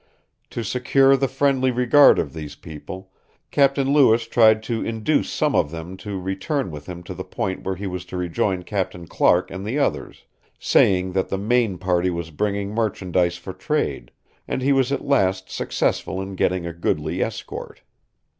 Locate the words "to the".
7.03-7.23